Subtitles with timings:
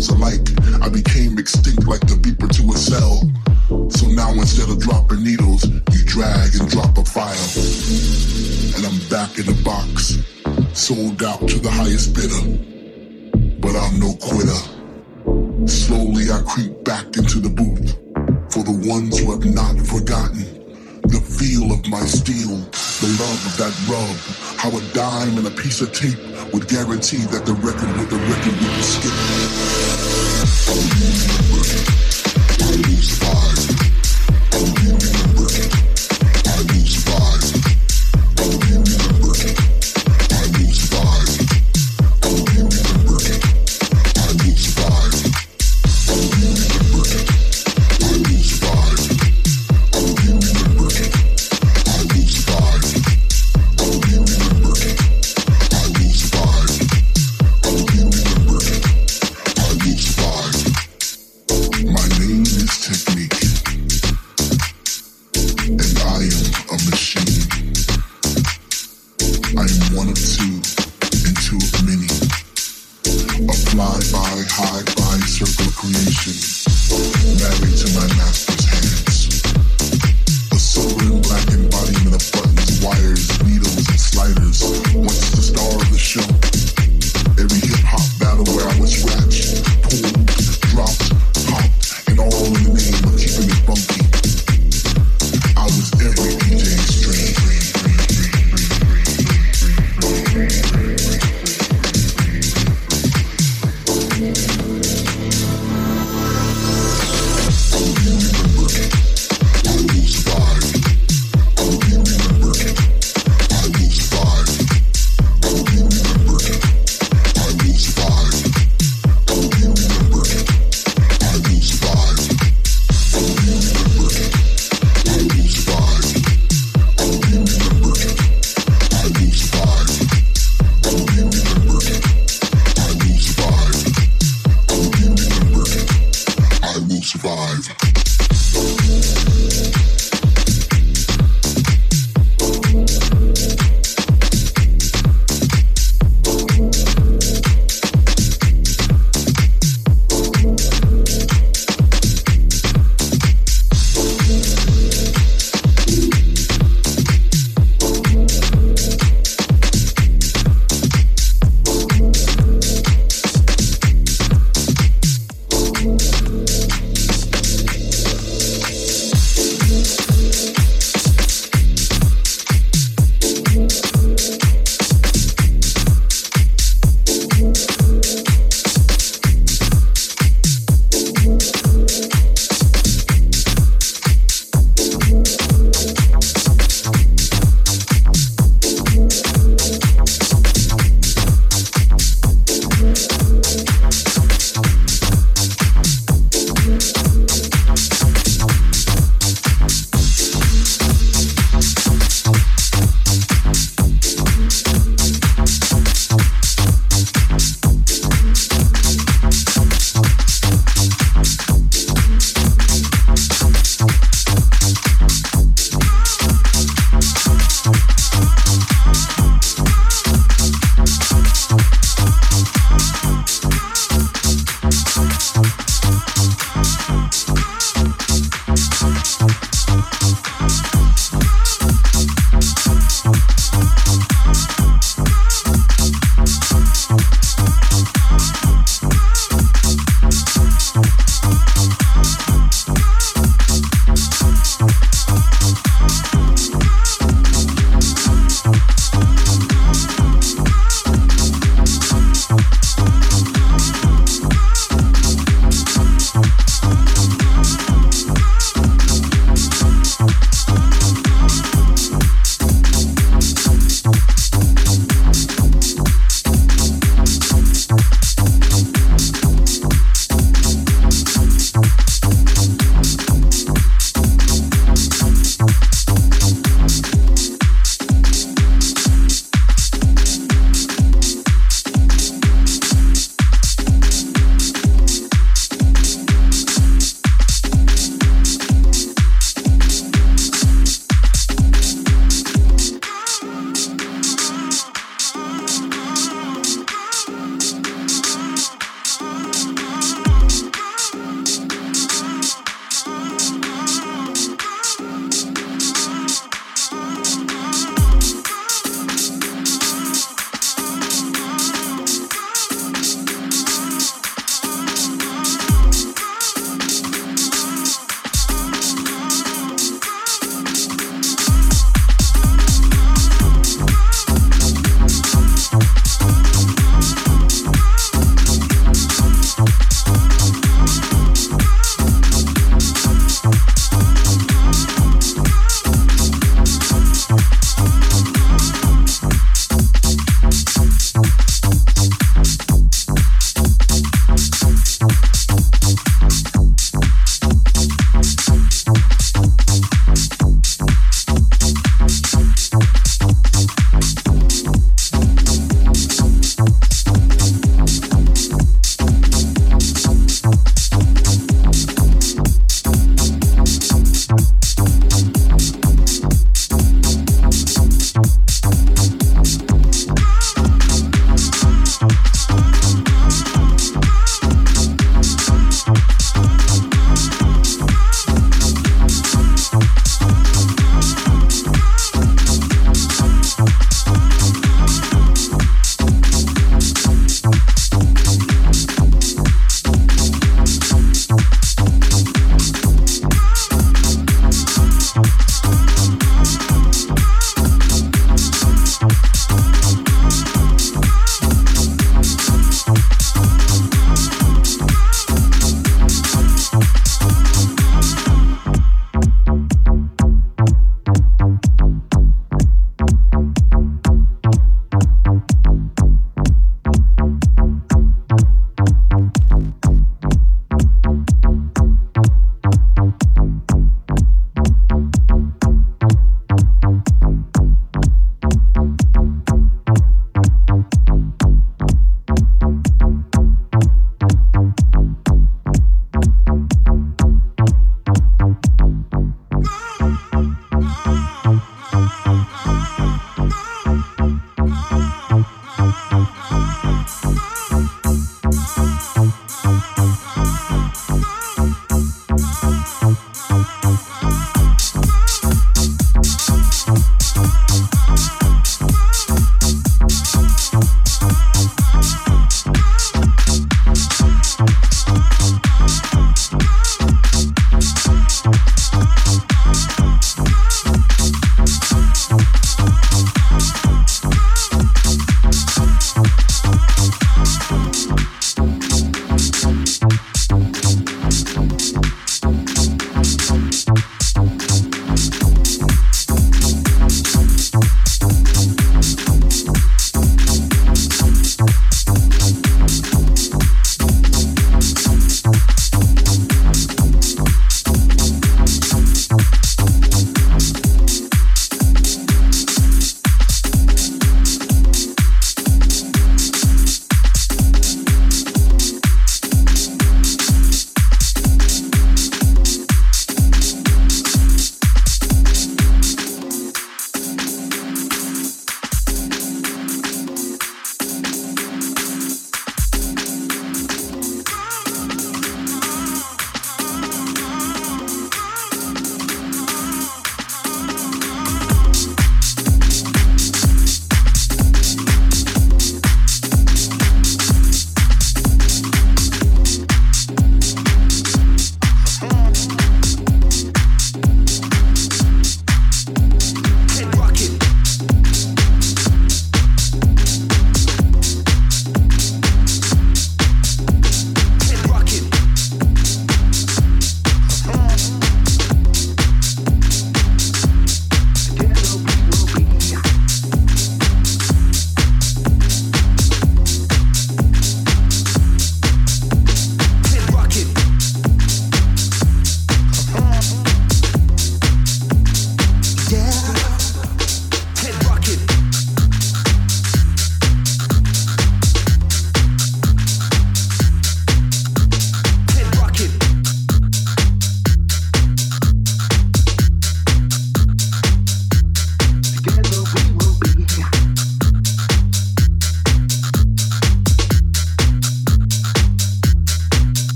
[0.00, 0.82] Seratos alike.
[0.82, 3.20] I became extinct like the beeper to a cell.
[3.90, 7.50] So now instead of dropping needles, you drag and drop a file.
[8.76, 10.18] And I'm back in the box,
[10.78, 12.42] sold out to the highest bidder.
[13.60, 14.60] But I'm no quitter.
[15.66, 17.96] Slowly I creep back into the booth
[18.52, 20.60] for the ones who have not forgotten
[21.04, 22.56] the feel of my steel,
[23.02, 24.16] the love of that rub,
[24.58, 26.18] how a dime and a piece of tape
[26.52, 27.39] would guarantee that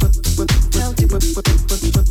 [0.00, 2.09] what, what,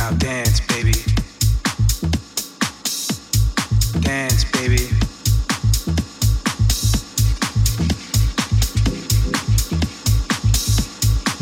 [0.00, 0.94] Now dance, baby.
[4.00, 4.88] Dance, baby.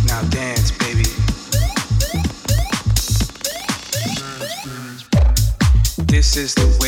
[0.09, 1.09] Now dance, baby.
[6.05, 6.88] This is the way.